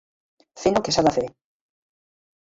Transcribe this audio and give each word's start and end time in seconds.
Fent 0.61 0.79
el 0.79 0.83
que 0.87 0.93
s'ha 0.95 1.03
de 1.07 1.11
fer. 1.17 1.25